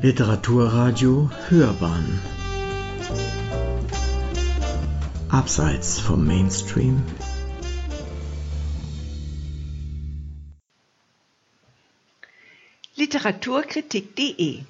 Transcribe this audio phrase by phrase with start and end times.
[0.00, 2.20] Literaturradio Hörbahn
[5.28, 7.02] Abseits vom Mainstream
[12.94, 14.60] Literaturkritik.de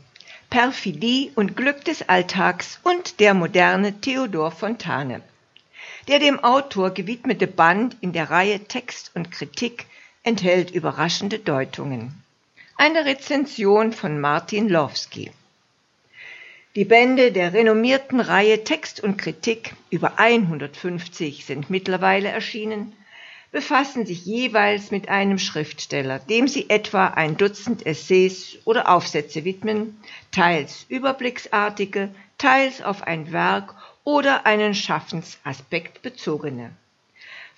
[0.48, 5.20] Perfidie und Glück des Alltags und der moderne Theodor Fontane.
[6.08, 9.84] Der dem Autor gewidmete Band in der Reihe Text und Kritik
[10.22, 12.14] enthält überraschende Deutungen.
[12.80, 15.32] Eine Rezension von Martin Lowski.
[16.76, 22.92] Die Bände der renommierten Reihe Text und Kritik, über 150 sind mittlerweile erschienen,
[23.50, 30.00] befassen sich jeweils mit einem Schriftsteller, dem sie etwa ein Dutzend Essays oder Aufsätze widmen,
[30.30, 36.70] teils überblicksartige, teils auf ein Werk oder einen Schaffensaspekt bezogene.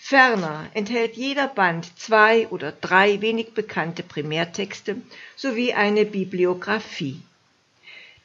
[0.03, 4.97] Ferner enthält jeder Band zwei oder drei wenig bekannte Primärtexte
[5.37, 7.21] sowie eine Bibliographie.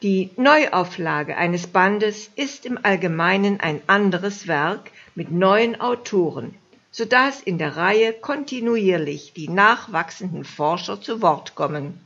[0.01, 6.55] Die Neuauflage eines Bandes ist im Allgemeinen ein anderes Werk mit neuen Autoren,
[6.91, 11.99] so dass in der Reihe kontinuierlich die nachwachsenden Forscher zu Wort kommen.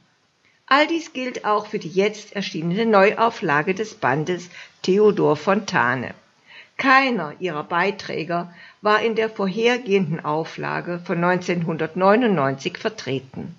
[0.66, 4.49] All dies gilt auch für die jetzt erschienene Neuauflage des Bandes
[4.81, 6.16] Theodor Fontane.
[6.80, 13.53] Keiner ihrer Beiträger war in der vorhergehenden Auflage von 1999 vertreten.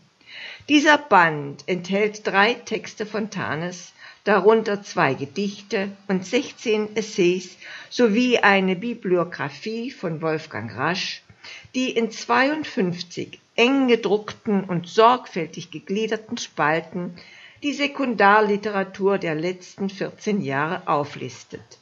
[0.70, 3.92] Dieser Band enthält drei Texte Fontanes,
[4.24, 7.58] darunter zwei Gedichte und 16 Essays
[7.90, 11.22] sowie eine Bibliographie von Wolfgang Rasch,
[11.74, 17.16] die in 52 eng gedruckten und sorgfältig gegliederten Spalten
[17.62, 21.80] die Sekundarliteratur der letzten 14 Jahre auflistet.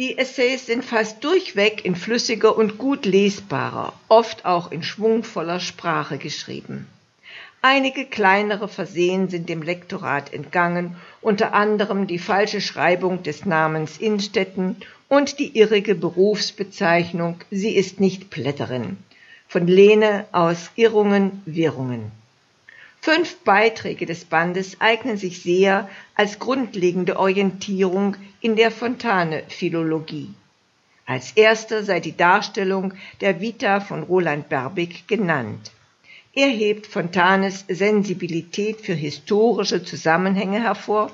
[0.00, 6.16] Die Essays sind fast durchweg in flüssiger und gut lesbarer, oft auch in schwungvoller Sprache
[6.16, 6.86] geschrieben.
[7.60, 14.76] Einige kleinere Versehen sind dem Lektorat entgangen, unter anderem die falsche Schreibung des Namens Innstetten
[15.10, 18.96] und die irrige Berufsbezeichnung Sie ist nicht Plätterin
[19.48, 22.10] von Lene aus Irrungen, Wirrungen.
[23.02, 30.34] Fünf Beiträge des Bandes eignen sich sehr als grundlegende Orientierung in der Fontane-Philologie.
[31.06, 35.72] Als erster sei die Darstellung der Vita von Roland Berbig genannt.
[36.32, 41.10] Er hebt Fontanes Sensibilität für historische Zusammenhänge hervor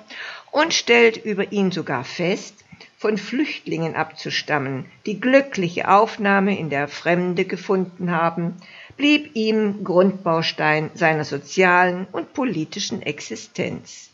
[0.53, 2.64] und stellt über ihn sogar fest,
[2.98, 8.56] von Flüchtlingen abzustammen, die glückliche Aufnahme in der Fremde gefunden haben,
[8.97, 14.10] blieb ihm Grundbaustein seiner sozialen und politischen Existenz.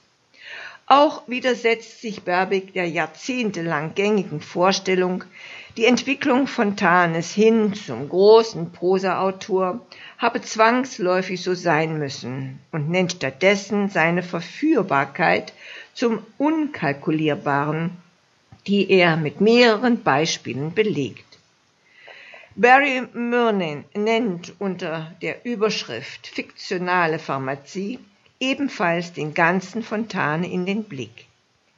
[0.86, 5.24] Auch widersetzt sich Berbig der jahrzehntelang gängigen Vorstellung,
[5.76, 9.86] die Entwicklung Fontanes hin zum großen Prosaautor
[10.18, 15.54] habe zwangsläufig so sein müssen und nennt stattdessen seine Verführbarkeit
[15.94, 17.90] zum Unkalkulierbaren,
[18.66, 21.24] die er mit mehreren Beispielen belegt.
[22.54, 27.98] Barry Murnin nennt unter der Überschrift Fiktionale Pharmazie
[28.42, 31.26] ebenfalls den ganzen Fontane in den Blick.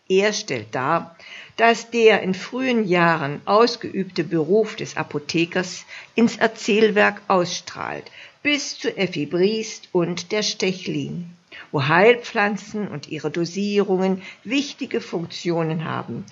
[0.08, 1.16] Er stellt dar,
[1.56, 8.10] dass der in frühen Jahren ausgeübte Beruf des Apothekers ins Erzählwerk ausstrahlt,
[8.42, 11.30] bis zu Effi Briest und der Stechlin,
[11.70, 16.24] wo Heilpflanzen und ihre Dosierungen wichtige Funktionen haben,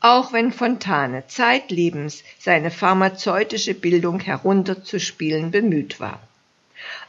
[0.00, 6.20] auch wenn Fontane zeitlebens seine pharmazeutische Bildung herunterzuspielen bemüht war.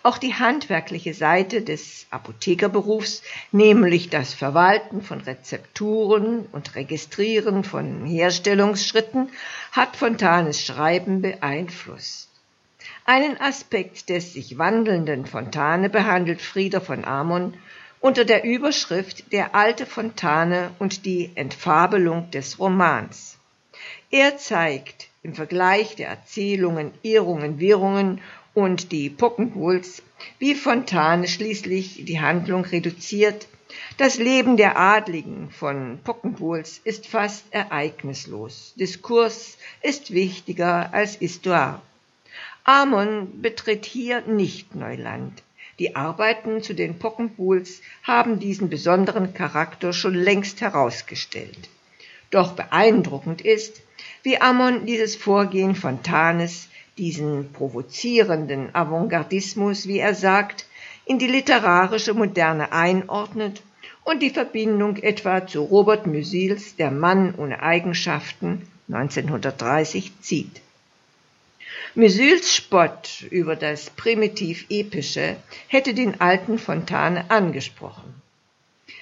[0.02, 3.22] Auch die handwerkliche Seite des Apothekerberufs,
[3.52, 9.29] nämlich das Verwalten von Rezepturen und Registrieren von Herstellungsschritten,
[9.72, 12.29] hat Fontanes Schreiben beeinflusst.
[13.06, 17.56] Einen Aspekt des sich wandelnden Fontane behandelt Frieder von Amon
[18.00, 23.38] unter der Überschrift Der alte Fontane und die Entfabelung des Romans.
[24.12, 28.22] Er zeigt im Vergleich der Erzählungen Irrungen, Wirrungen
[28.59, 30.02] und die Pockenwulz,
[30.38, 33.47] wie Fontane schließlich die Handlung reduziert.
[33.97, 38.73] Das Leben der Adligen von Pockenwulz ist fast ereignislos.
[38.76, 41.82] Diskurs ist wichtiger als Histoire.
[42.66, 45.41] Amon betritt hier nicht Neuland.
[45.79, 51.70] Die Arbeiten zu den Pockenpools haben diesen besonderen Charakter schon längst herausgestellt.
[52.29, 53.82] Doch beeindruckend ist,
[54.23, 56.68] wie Ammon dieses Vorgehen von Thanes,
[56.99, 60.66] diesen provozierenden Avantgardismus, wie er sagt,
[61.05, 63.63] in die literarische Moderne einordnet
[64.03, 70.61] und die Verbindung etwa zu Robert Musil,s Der Mann ohne Eigenschaften 1930 zieht.
[71.96, 75.37] Musyls Spott über das primitiv-epische
[75.67, 78.22] hätte den alten Fontane angesprochen.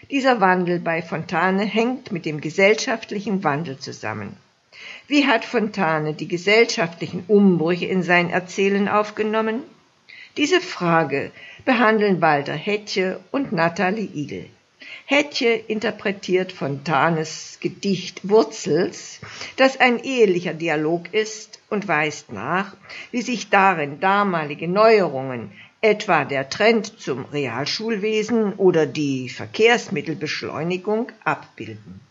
[0.10, 4.38] Dieser Wandel bei Fontane hängt mit dem gesellschaftlichen Wandel zusammen.
[5.08, 9.64] Wie hat Fontane die gesellschaftlichen Umbrüche in sein Erzählen aufgenommen?
[10.38, 11.32] Diese Frage
[11.66, 14.46] behandeln Walter Hetje und Nathalie Igel.
[15.06, 19.20] Hetje interpretiert Fontanes Gedicht Wurzels,
[19.56, 22.76] das ein ehelicher Dialog ist, und weist nach,
[23.12, 25.52] wie sich darin damalige Neuerungen,
[25.82, 32.02] etwa der Trend zum Realschulwesen oder die Verkehrsmittelbeschleunigung, abbilden.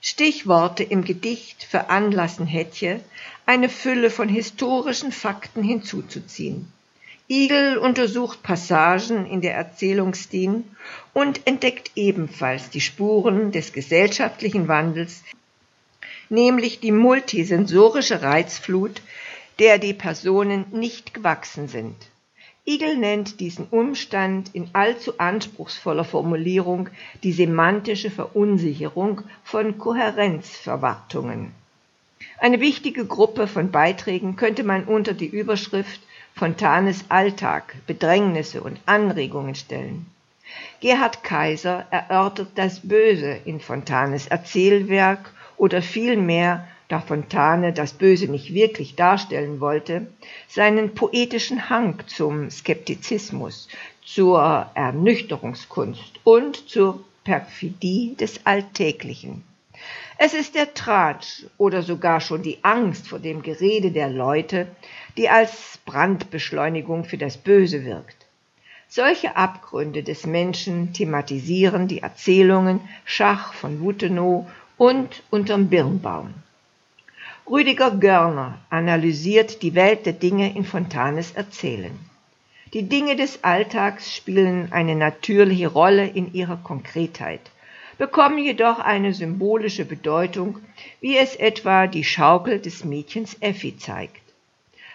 [0.00, 3.00] Stichworte im Gedicht veranlassen Hetje,
[3.44, 6.72] eine Fülle von historischen Fakten hinzuzuziehen.
[7.28, 10.64] Igel untersucht Passagen in der Erzählungsdien
[11.12, 15.22] und entdeckt ebenfalls die Spuren des gesellschaftlichen Wandels,
[16.28, 19.02] nämlich die multisensorische Reizflut,
[19.58, 21.94] der die Personen nicht gewachsen sind.
[22.66, 26.88] Igel nennt diesen Umstand in allzu anspruchsvoller Formulierung
[27.22, 31.52] die semantische Verunsicherung von Kohärenzverwartungen.
[32.38, 36.00] Eine wichtige Gruppe von Beiträgen könnte man unter die Überschrift
[36.34, 40.06] Fontanes Alltag, Bedrängnisse und Anregungen stellen.
[40.80, 48.52] Gerhard Kaiser erörtert das Böse in Fontanes Erzählwerk oder vielmehr, da Fontane das Böse nicht
[48.52, 50.08] wirklich darstellen wollte,
[50.48, 53.68] seinen poetischen Hang zum Skeptizismus,
[54.04, 59.44] zur Ernüchterungskunst und zur Perfidie des Alltäglichen.
[60.18, 64.66] Es ist der Tratsch oder sogar schon die Angst vor dem Gerede der Leute,
[65.16, 68.26] die als Brandbeschleunigung für das Böse wirkt.
[68.88, 74.46] Solche Abgründe des Menschen thematisieren die Erzählungen Schach von Wutenow
[74.76, 76.34] und Unterm Birnbaum.
[77.50, 81.98] Rüdiger Görner analysiert die Welt der Dinge in Fontanes Erzählen.
[82.74, 87.40] Die Dinge des Alltags spielen eine natürliche Rolle in ihrer Konkretheit,
[87.98, 90.60] bekommen jedoch eine symbolische Bedeutung,
[91.00, 94.22] wie es etwa die Schaukel des Mädchens Effi zeigt.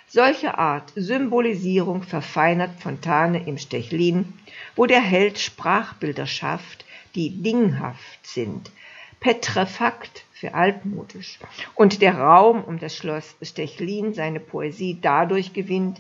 [0.07, 4.31] Solche Art Symbolisierung verfeinert Fontane im Stechlin,
[4.77, 6.85] wo der Held Sprachbilder schafft,
[7.15, 8.71] die dinghaft sind,
[9.19, 11.39] petrefakt für altmodisch,
[11.73, 15.99] und der Raum um das Schloss Stechlin seine Poesie dadurch gewinnt,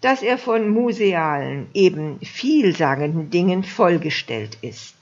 [0.00, 4.94] dass er von musealen, eben vielsagenden Dingen vollgestellt ist.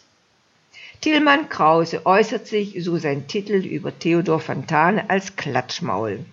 [1.00, 6.25] Tillmann Krause äußert sich, so sein Titel über Theodor Fontane, als Klatschmaul.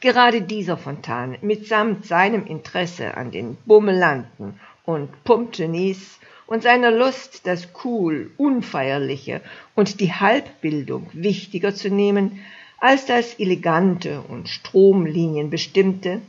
[0.00, 6.18] Gerade dieser Fontane, mitsamt seinem Interesse an den Bummelanten und Pumpgenies
[6.50, 9.40] und seiner Lust, das Cool, Unfeierliche
[9.76, 12.40] und die Halbbildung wichtiger zu nehmen
[12.78, 16.20] als das Elegante und Stromlinienbestimmte,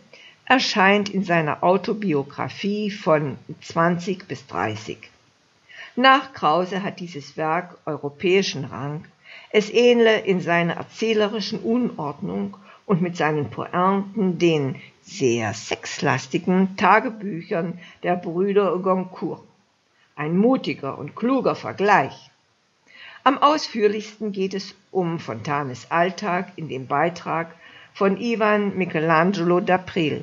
[0.46, 4.98] erscheint in seiner Autobiografie von 20 bis 30.
[5.96, 9.06] Nach Krause hat dieses Werk europäischen Rang,
[9.50, 18.18] es ähnle in seiner erzählerischen Unordnung und mit seinen Pointen den sehr sexlastigen Tagebüchern der
[18.18, 19.42] Brüder Goncourt.
[20.22, 22.30] Ein mutiger und kluger Vergleich.
[23.24, 27.56] Am ausführlichsten geht es um Fontanes Alltag in dem Beitrag
[27.96, 30.22] von Ivan Michelangelo d'April.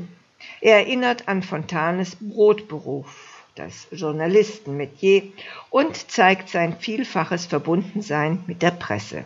[0.60, 5.24] Er erinnert an Fontanes Brotberuf, das Journalistenmetier,
[5.68, 9.24] und zeigt sein vielfaches Verbundensein mit der Presse.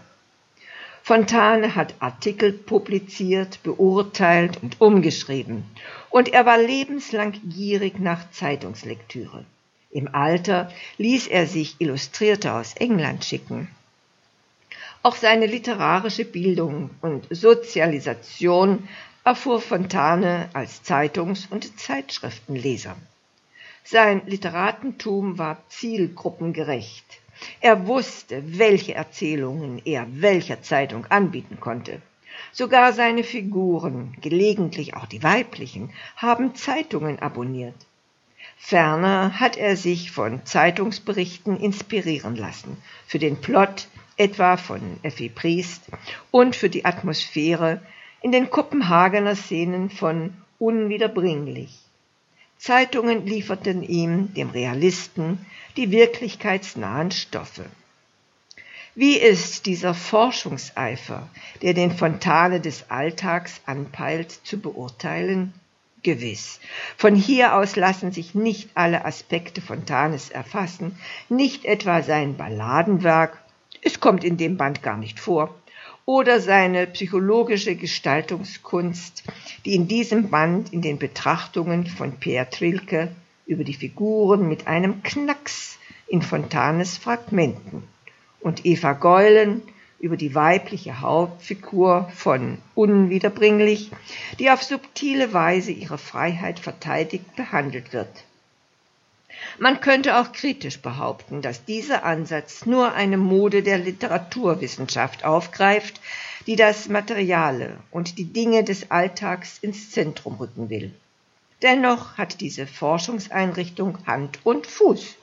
[1.02, 5.64] Fontane hat Artikel publiziert, beurteilt und umgeschrieben,
[6.08, 9.44] und er war lebenslang gierig nach Zeitungslektüre.
[9.92, 13.68] Im Alter ließ er sich Illustrierte aus England schicken.
[15.02, 18.88] Auch seine literarische Bildung und Sozialisation
[19.22, 22.96] erfuhr Fontane als Zeitungs- und Zeitschriftenleser.
[23.84, 27.04] Sein Literatentum war zielgruppengerecht.
[27.61, 32.00] Er wusste, welche Erzählungen er welcher Zeitung anbieten konnte.
[32.52, 37.75] Sogar seine Figuren, gelegentlich auch die weiblichen, haben Zeitungen abonniert.
[38.56, 45.82] Ferner hat er sich von Zeitungsberichten inspirieren lassen, für den Plot etwa von Effi Priest
[46.30, 47.82] und für die Atmosphäre
[48.21, 51.76] in den Kopenhagener Szenen von Unwiederbringlich.
[52.56, 55.44] Zeitungen lieferten ihm, dem Realisten,
[55.76, 57.64] die wirklichkeitsnahen Stoffe.
[58.94, 61.28] Wie ist dieser Forschungseifer,
[61.62, 65.54] der den Fontane des Alltags anpeilt, zu beurteilen?
[66.02, 66.61] Gewiss.
[66.97, 73.38] Von hier aus lassen sich nicht alle Aspekte Fontanes erfassen, nicht etwa sein Balladenwerk,
[73.82, 75.54] es kommt in dem Band gar nicht vor,
[76.04, 79.25] oder seine psychologische Gestaltungskunst,
[79.64, 83.12] die in diesem Band in den Betrachtungen von Peer Trilke
[83.47, 85.78] über die Figuren mit einem Knacks
[86.09, 87.85] in Fontanes Fragmenten
[88.40, 89.62] und Eva Geulen
[90.02, 93.92] über die weibliche Hauptfigur von Unwiederbringlich,
[94.40, 98.25] die auf subtile Weise ihre Freiheit verteidigt behandelt wird.
[99.59, 106.00] Man könnte auch kritisch behaupten, dass dieser Ansatz nur eine Mode der Literaturwissenschaft aufgreift,
[106.49, 110.92] die das Materiale und die Dinge des Alltags ins Zentrum rücken will.
[111.62, 115.16] Dennoch hat diese Forschungseinrichtung Hand und Fuß.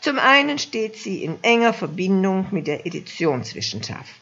[0.00, 4.14] Zum einen steht sie in enger Verbindung mit der Editionswissenschaft,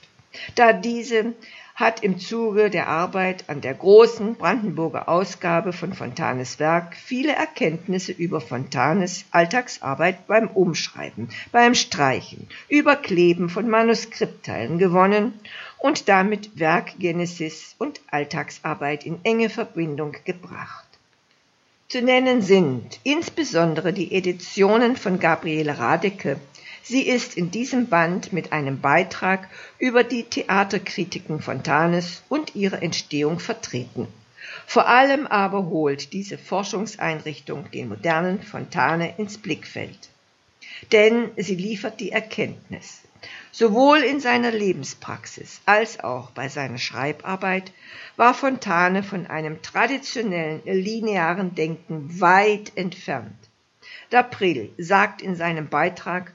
[0.54, 1.34] da diese
[1.74, 8.12] hat im Zuge der Arbeit an der großen Brandenburger Ausgabe von Fontanes Werk viele Erkenntnisse
[8.12, 15.40] über Fontanes Alltagsarbeit beim Umschreiben, beim Streichen, Überkleben von Manuskriptteilen gewonnen
[15.78, 20.91] und damit Werkgenesis und Alltagsarbeit in enge Verbindung gebracht.
[21.92, 26.40] Zu nennen sind insbesondere die Editionen von Gabriele Radecke.
[26.82, 33.40] Sie ist in diesem Band mit einem Beitrag über die Theaterkritiken Fontanes und ihre Entstehung
[33.40, 34.08] vertreten.
[34.66, 40.08] Vor allem aber holt diese Forschungseinrichtung den modernen Fontane ins Blickfeld.
[40.92, 43.02] Denn sie liefert die Erkenntnis,
[43.50, 47.72] Sowohl in seiner Lebenspraxis als auch bei seiner Schreibarbeit
[48.16, 53.36] war Fontane von einem traditionellen linearen Denken weit entfernt.
[54.10, 56.32] D'April sagt in seinem Beitrag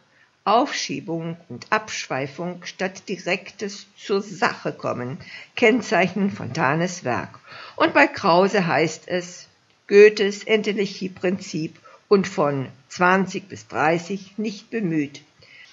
[0.47, 5.17] Aufschiebung und Abschweifung statt direktes zur Sache kommen
[5.57, 7.39] kennzeichnen Fontanes Werk.
[7.75, 9.47] Und bei Krause heißt es
[9.87, 11.77] Goethes Entelechie-Prinzip
[12.07, 15.21] und von 20 bis 30 nicht bemüht,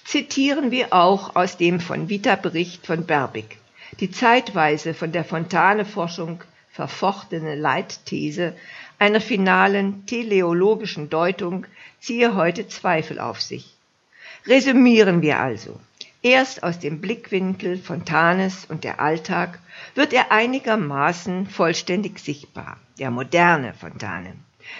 [0.05, 3.57] zitieren wir auch aus dem von Vita Bericht von Berbig.
[3.99, 8.55] Die zeitweise von der Fontane-Forschung verfochtene Leitthese
[8.99, 11.65] einer finalen teleologischen Deutung
[11.99, 13.73] ziehe heute Zweifel auf sich.
[14.45, 15.79] Resümieren wir also.
[16.21, 19.59] Erst aus dem Blickwinkel Fontanes und der Alltag
[19.95, 24.33] wird er einigermaßen vollständig sichtbar, der moderne Fontane.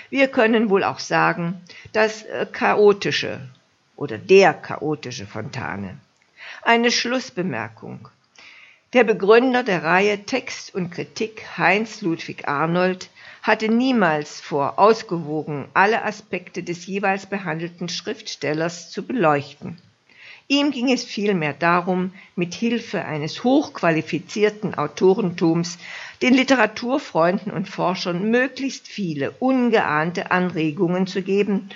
[0.09, 1.61] Wir können wohl auch sagen,
[1.93, 3.41] das äh, chaotische
[3.95, 5.97] oder der chaotische Fontane.
[6.61, 8.09] Eine Schlussbemerkung.
[8.93, 13.09] Der Begründer der Reihe Text und Kritik, Heinz Ludwig Arnold,
[13.41, 19.81] hatte niemals vor, ausgewogen alle Aspekte des jeweils behandelten Schriftstellers zu beleuchten.
[20.47, 25.79] Ihm ging es vielmehr darum, mit Hilfe eines hochqualifizierten Autorentums
[26.21, 31.69] den Literaturfreunden und Forschern möglichst viele ungeahnte Anregungen zu geben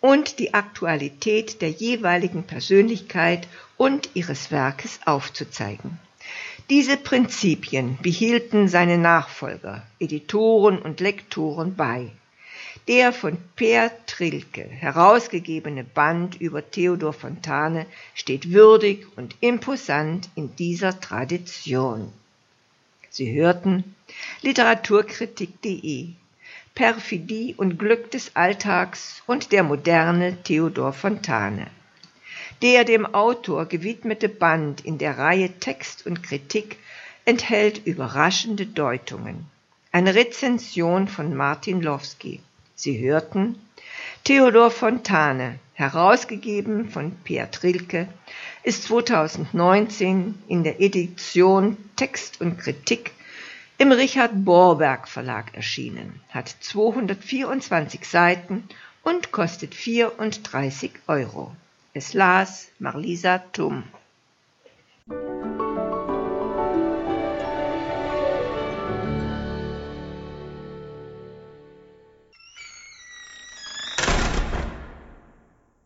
[0.00, 5.98] und die Aktualität der jeweiligen Persönlichkeit und ihres Werkes aufzuzeigen.
[6.70, 12.12] Diese Prinzipien behielten seine Nachfolger, Editoren und Lektoren bei.
[12.86, 21.00] Der von Peer Trilke herausgegebene Band über Theodor Fontane steht würdig und imposant in dieser
[21.00, 22.12] Tradition.
[23.08, 23.94] Sie hörten
[24.42, 26.08] Literaturkritik.de
[26.74, 31.68] Perfidie und Glück des Alltags und der moderne Theodor Fontane.
[32.60, 36.76] Der dem Autor gewidmete Band in der Reihe Text und Kritik
[37.24, 39.46] enthält überraschende Deutungen.
[39.90, 42.40] Eine Rezension von Martin Lowski.
[42.76, 43.56] Sie hörten
[44.24, 48.08] Theodor Fontane, herausgegeben von Pierre Trilke,
[48.62, 53.12] ist 2019 in der Edition Text und Kritik
[53.76, 58.68] im Richard Borberg Verlag erschienen, hat 224 Seiten
[59.02, 61.54] und kostet 34 Euro.
[61.92, 63.84] Es las Marlisa Tum.